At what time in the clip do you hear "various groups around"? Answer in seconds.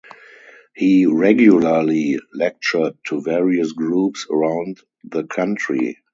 3.21-4.79